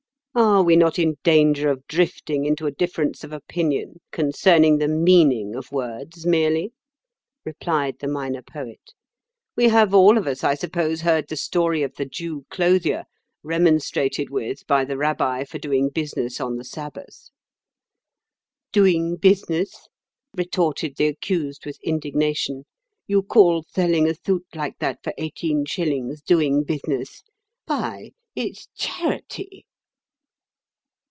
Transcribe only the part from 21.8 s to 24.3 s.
indignation; 'you call thelling a